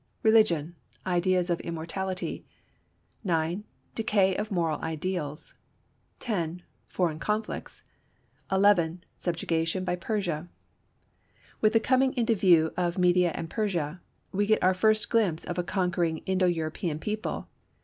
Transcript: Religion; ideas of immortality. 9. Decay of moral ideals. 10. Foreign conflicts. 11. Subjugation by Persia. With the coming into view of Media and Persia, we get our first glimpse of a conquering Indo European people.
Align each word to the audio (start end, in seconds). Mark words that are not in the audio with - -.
Religion; 0.23 0.73
ideas 1.05 1.51
of 1.51 1.59
immortality. 1.59 2.43
9. 3.23 3.65
Decay 3.93 4.35
of 4.35 4.49
moral 4.49 4.81
ideals. 4.81 5.53
10. 6.17 6.63
Foreign 6.87 7.19
conflicts. 7.19 7.83
11. 8.51 9.03
Subjugation 9.15 9.85
by 9.85 9.95
Persia. 9.95 10.49
With 11.61 11.73
the 11.73 11.79
coming 11.79 12.13
into 12.13 12.33
view 12.33 12.73
of 12.75 12.97
Media 12.97 13.31
and 13.35 13.47
Persia, 13.47 14.01
we 14.31 14.47
get 14.47 14.63
our 14.63 14.73
first 14.73 15.07
glimpse 15.07 15.45
of 15.45 15.59
a 15.59 15.63
conquering 15.63 16.23
Indo 16.25 16.47
European 16.47 16.97
people. 16.97 17.47